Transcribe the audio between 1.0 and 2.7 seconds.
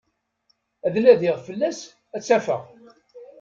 nadiɣ fell-as, ad tt-afeɣ.